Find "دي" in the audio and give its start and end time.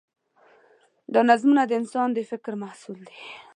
3.09-3.21